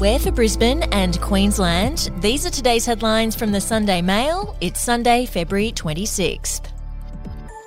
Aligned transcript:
We're 0.00 0.18
for 0.18 0.32
Brisbane 0.32 0.82
and 0.94 1.20
Queensland. 1.20 2.08
These 2.22 2.46
are 2.46 2.50
today's 2.50 2.86
headlines 2.86 3.36
from 3.36 3.52
the 3.52 3.60
Sunday 3.60 4.00
Mail. 4.00 4.56
It's 4.62 4.80
Sunday, 4.80 5.26
February 5.26 5.72
26th. 5.72 6.69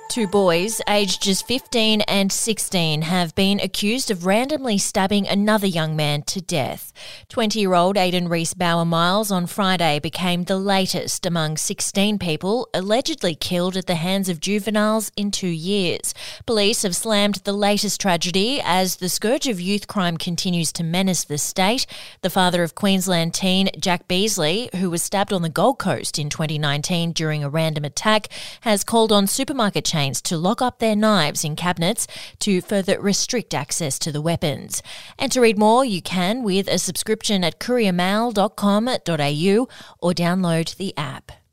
Two 0.08 0.26
boys, 0.28 0.80
aged 0.88 1.22
just 1.22 1.46
15 1.48 2.02
and 2.02 2.30
16, 2.30 3.02
have 3.02 3.34
been 3.34 3.58
accused 3.58 4.12
of 4.12 4.24
randomly 4.24 4.78
stabbing 4.78 5.26
another 5.26 5.66
young 5.66 5.96
man 5.96 6.22
to 6.22 6.40
death. 6.40 6.92
20 7.30 7.58
year 7.58 7.74
old 7.74 7.96
Aidan 7.96 8.28
Reese 8.28 8.54
Bauer 8.54 8.84
Miles 8.84 9.32
on 9.32 9.46
Friday 9.46 9.98
became 9.98 10.44
the 10.44 10.56
latest 10.56 11.26
among 11.26 11.56
16 11.56 12.18
people 12.20 12.68
allegedly 12.72 13.34
killed 13.34 13.76
at 13.76 13.86
the 13.86 13.96
hands 13.96 14.28
of 14.28 14.38
juveniles 14.38 15.10
in 15.16 15.32
two 15.32 15.48
years. 15.48 16.14
Police 16.46 16.82
have 16.82 16.94
slammed 16.94 17.36
the 17.36 17.52
latest 17.52 18.00
tragedy 18.00 18.60
as 18.62 18.96
the 18.96 19.08
scourge 19.08 19.48
of 19.48 19.60
youth 19.60 19.88
crime 19.88 20.16
continues 20.16 20.70
to 20.74 20.84
menace 20.84 21.24
the 21.24 21.38
state. 21.38 21.86
The 22.20 22.30
father 22.30 22.62
of 22.62 22.76
Queensland 22.76 23.34
teen 23.34 23.68
Jack 23.80 24.06
Beasley, 24.06 24.70
who 24.76 24.90
was 24.90 25.02
stabbed 25.02 25.32
on 25.32 25.42
the 25.42 25.48
Gold 25.48 25.80
Coast 25.80 26.20
in 26.20 26.30
2019 26.30 27.12
during 27.12 27.42
a 27.42 27.48
random 27.48 27.84
attack, 27.84 28.28
has 28.60 28.84
called 28.84 29.10
on 29.10 29.26
supermarket 29.26 29.84
chains 29.94 30.20
to 30.22 30.36
lock 30.36 30.60
up 30.60 30.80
their 30.80 30.96
knives 30.96 31.44
in 31.44 31.54
cabinets 31.54 32.08
to 32.40 32.60
further 32.60 33.00
restrict 33.00 33.54
access 33.54 33.96
to 34.00 34.10
the 34.10 34.20
weapons. 34.20 34.82
And 35.18 35.30
to 35.32 35.40
read 35.40 35.58
more, 35.58 35.84
you 35.84 36.02
can 36.02 36.42
with 36.42 36.66
a 36.68 36.78
subscription 36.78 37.44
at 37.44 37.60
couriermail.com.au 37.60 39.68
or 40.00 40.12
download 40.12 40.76
the 40.76 40.96
app. 40.96 41.43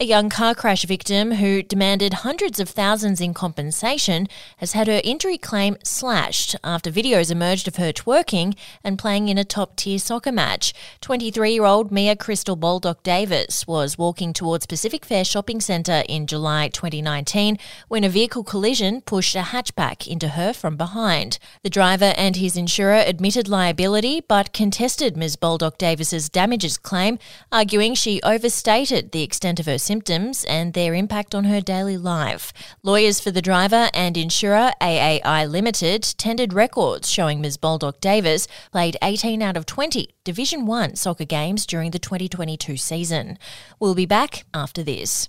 A 0.00 0.04
young 0.04 0.28
car 0.28 0.54
crash 0.54 0.84
victim 0.84 1.32
who 1.32 1.60
demanded 1.60 2.22
hundreds 2.22 2.60
of 2.60 2.68
thousands 2.68 3.20
in 3.20 3.34
compensation 3.34 4.28
has 4.58 4.70
had 4.70 4.86
her 4.86 5.00
injury 5.02 5.36
claim 5.36 5.76
slashed 5.82 6.54
after 6.62 6.92
videos 6.92 7.32
emerged 7.32 7.66
of 7.66 7.78
her 7.78 7.92
twerking 7.92 8.56
and 8.84 8.96
playing 8.96 9.28
in 9.28 9.38
a 9.38 9.44
top 9.44 9.74
tier 9.74 9.98
soccer 9.98 10.30
match. 10.30 10.72
23 11.00 11.52
year 11.52 11.64
old 11.64 11.90
Mia 11.90 12.14
Crystal 12.14 12.54
Baldock 12.54 13.02
Davis 13.02 13.66
was 13.66 13.98
walking 13.98 14.32
towards 14.32 14.66
Pacific 14.66 15.04
Fair 15.04 15.24
Shopping 15.24 15.60
Centre 15.60 16.04
in 16.08 16.28
July 16.28 16.68
2019 16.68 17.58
when 17.88 18.04
a 18.04 18.08
vehicle 18.08 18.44
collision 18.44 19.00
pushed 19.00 19.34
a 19.34 19.40
hatchback 19.40 20.06
into 20.06 20.28
her 20.28 20.52
from 20.52 20.76
behind. 20.76 21.40
The 21.64 21.70
driver 21.70 22.14
and 22.16 22.36
his 22.36 22.56
insurer 22.56 23.02
admitted 23.04 23.48
liability 23.48 24.20
but 24.20 24.52
contested 24.52 25.16
Ms. 25.16 25.34
Baldock 25.34 25.76
Davis's 25.76 26.28
damages 26.28 26.78
claim, 26.78 27.18
arguing 27.50 27.94
she 27.94 28.22
overstated 28.22 29.10
the 29.10 29.24
extent 29.24 29.58
of 29.58 29.66
her 29.66 29.87
symptoms 29.88 30.44
and 30.44 30.74
their 30.74 30.94
impact 30.94 31.34
on 31.34 31.44
her 31.44 31.60
daily 31.60 31.96
life. 31.96 32.52
Lawyers 32.82 33.20
for 33.20 33.30
the 33.30 33.42
driver 33.42 33.88
and 33.94 34.16
insurer 34.16 34.70
AAI 34.82 35.50
Limited 35.50 36.02
tendered 36.18 36.52
records 36.52 37.10
showing 37.10 37.40
Ms. 37.40 37.56
Baldock 37.56 37.98
Davis 38.00 38.46
played 38.70 38.98
18 39.02 39.40
out 39.42 39.56
of 39.56 39.64
20 39.64 40.10
Division 40.24 40.66
1 40.66 40.96
soccer 40.96 41.24
games 41.24 41.64
during 41.64 41.90
the 41.90 41.98
2022 41.98 42.76
season. 42.76 43.38
We'll 43.80 43.94
be 43.94 44.06
back 44.06 44.44
after 44.52 44.82
this. 44.82 45.28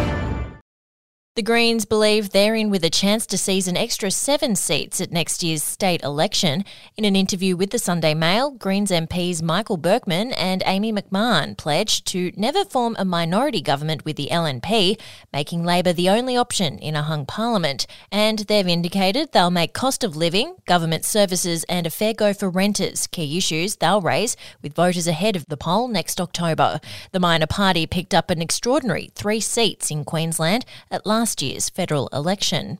The 1.33 1.41
Greens 1.41 1.85
believe 1.85 2.31
they're 2.31 2.55
in 2.55 2.69
with 2.69 2.83
a 2.83 2.89
chance 2.89 3.25
to 3.27 3.37
seize 3.37 3.69
an 3.69 3.77
extra 3.77 4.11
seven 4.11 4.53
seats 4.53 4.99
at 4.99 5.13
next 5.13 5.41
year's 5.41 5.63
state 5.63 6.03
election. 6.03 6.65
In 6.97 7.05
an 7.05 7.15
interview 7.15 7.55
with 7.55 7.69
the 7.69 7.79
Sunday 7.79 8.13
Mail, 8.13 8.51
Greens 8.51 8.91
MPs 8.91 9.41
Michael 9.41 9.77
Berkman 9.77 10.33
and 10.33 10.61
Amy 10.65 10.91
McMahon 10.91 11.55
pledged 11.55 12.05
to 12.07 12.33
never 12.35 12.65
form 12.65 12.97
a 12.99 13.05
minority 13.05 13.61
government 13.61 14.03
with 14.03 14.17
the 14.17 14.27
LNP, 14.29 14.99
making 15.31 15.63
Labor 15.63 15.93
the 15.93 16.09
only 16.09 16.35
option 16.35 16.77
in 16.79 16.97
a 16.97 17.03
hung 17.03 17.25
parliament. 17.25 17.87
And 18.11 18.39
they've 18.39 18.67
indicated 18.67 19.31
they'll 19.31 19.51
make 19.51 19.71
cost 19.71 20.03
of 20.03 20.17
living, 20.17 20.57
government 20.67 21.05
services, 21.05 21.63
and 21.69 21.87
a 21.87 21.91
fair 21.91 22.13
go 22.13 22.33
for 22.33 22.49
renters 22.49 23.07
key 23.07 23.37
issues 23.37 23.77
they'll 23.77 24.01
raise 24.01 24.35
with 24.61 24.75
voters 24.75 25.07
ahead 25.07 25.37
of 25.37 25.45
the 25.45 25.55
poll 25.55 25.87
next 25.87 26.19
October. 26.19 26.81
The 27.13 27.21
minor 27.21 27.47
party 27.47 27.87
picked 27.87 28.13
up 28.13 28.29
an 28.29 28.41
extraordinary 28.41 29.11
three 29.15 29.39
seats 29.39 29.89
in 29.89 30.03
Queensland 30.03 30.65
at 30.91 31.05
last 31.05 31.20
year's 31.41 31.69
federal 31.69 32.07
election. 32.11 32.79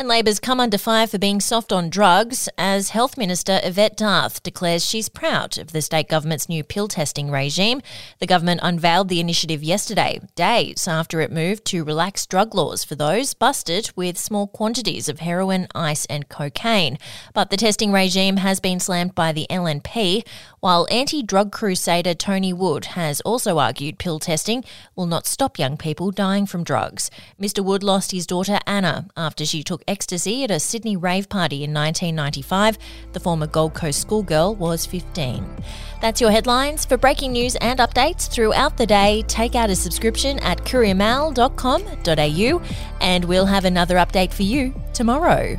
And 0.00 0.06
Labor's 0.06 0.38
come 0.38 0.60
under 0.60 0.78
fire 0.78 1.08
for 1.08 1.18
being 1.18 1.40
soft 1.40 1.72
on 1.72 1.90
drugs 1.90 2.48
as 2.56 2.90
Health 2.90 3.18
Minister 3.18 3.58
Yvette 3.64 3.96
D'Ath 3.96 4.40
declares 4.44 4.86
she's 4.86 5.08
proud 5.08 5.58
of 5.58 5.72
the 5.72 5.82
state 5.82 6.08
government's 6.08 6.48
new 6.48 6.62
pill 6.62 6.86
testing 6.86 7.32
regime. 7.32 7.82
The 8.20 8.26
government 8.28 8.60
unveiled 8.62 9.08
the 9.08 9.18
initiative 9.18 9.64
yesterday, 9.64 10.20
days 10.36 10.86
after 10.86 11.20
it 11.20 11.32
moved 11.32 11.64
to 11.66 11.82
relax 11.82 12.26
drug 12.26 12.54
laws 12.54 12.84
for 12.84 12.94
those 12.94 13.34
busted 13.34 13.90
with 13.96 14.16
small 14.16 14.46
quantities 14.46 15.08
of 15.08 15.18
heroin, 15.18 15.66
ice, 15.74 16.06
and 16.06 16.28
cocaine. 16.28 16.96
But 17.34 17.50
the 17.50 17.56
testing 17.56 17.90
regime 17.90 18.36
has 18.36 18.60
been 18.60 18.78
slammed 18.78 19.16
by 19.16 19.32
the 19.32 19.48
LNP, 19.50 20.24
while 20.60 20.86
anti 20.92 21.24
drug 21.24 21.50
crusader 21.50 22.14
Tony 22.14 22.52
Wood 22.52 22.84
has 22.84 23.20
also 23.22 23.58
argued 23.58 23.98
pill 23.98 24.20
testing 24.20 24.64
will 24.94 25.06
not 25.06 25.26
stop 25.26 25.58
young 25.58 25.76
people 25.76 26.12
dying 26.12 26.46
from 26.46 26.62
drugs. 26.62 27.10
Mr. 27.40 27.64
Wood 27.64 27.82
lost 27.82 28.12
his 28.12 28.28
daughter 28.28 28.60
Anna 28.64 29.08
after 29.16 29.44
she 29.44 29.64
took 29.64 29.82
ecstasy 29.88 30.44
at 30.44 30.50
a 30.50 30.60
Sydney 30.60 30.96
rave 30.96 31.28
party 31.28 31.64
in 31.64 31.74
1995. 31.74 32.78
The 33.12 33.20
former 33.20 33.46
Gold 33.46 33.74
Coast 33.74 34.00
schoolgirl 34.00 34.54
was 34.54 34.86
15. 34.86 35.44
That's 36.00 36.20
your 36.20 36.30
headlines. 36.30 36.84
For 36.84 36.96
breaking 36.96 37.32
news 37.32 37.56
and 37.56 37.80
updates 37.80 38.30
throughout 38.30 38.76
the 38.76 38.86
day, 38.86 39.24
take 39.26 39.56
out 39.56 39.70
a 39.70 39.76
subscription 39.76 40.38
at 40.40 40.58
couriermail.com.au 40.58 42.62
and 43.00 43.24
we'll 43.24 43.46
have 43.46 43.64
another 43.64 43.96
update 43.96 44.32
for 44.32 44.44
you 44.44 44.72
tomorrow. 44.92 45.58